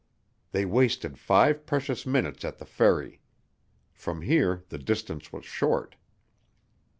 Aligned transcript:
They 0.51 0.65
wasted 0.65 1.19
five 1.19 1.67
precious 1.67 2.07
minutes 2.07 2.43
at 2.43 2.57
the 2.57 2.65
Ferry. 2.65 3.21
From 3.93 4.23
here 4.23 4.63
the 4.69 4.79
distance 4.79 5.31
was 5.31 5.45
short. 5.45 5.95